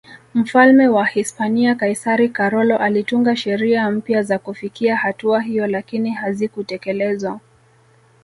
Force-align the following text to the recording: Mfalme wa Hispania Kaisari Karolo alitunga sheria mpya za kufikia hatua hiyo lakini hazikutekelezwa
Mfalme 0.33 0.87
wa 0.87 1.05
Hispania 1.05 1.75
Kaisari 1.75 2.29
Karolo 2.29 2.77
alitunga 2.77 3.35
sheria 3.35 3.91
mpya 3.91 4.23
za 4.23 4.39
kufikia 4.39 4.95
hatua 4.97 5.41
hiyo 5.41 5.67
lakini 5.67 6.11
hazikutekelezwa 6.11 7.39